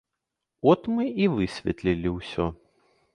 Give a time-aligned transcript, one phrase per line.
[0.71, 2.51] От мы і высветлілі ўсё.